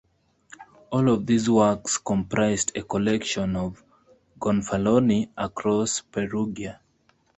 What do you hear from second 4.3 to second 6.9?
"gonfaloni" across Perugia.